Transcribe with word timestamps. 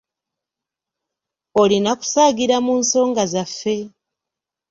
Olina 1.61 1.91
kusaagira 1.99 2.55
mu 2.65 2.73
nsonga 2.81 3.23
zaffe. 3.33 3.75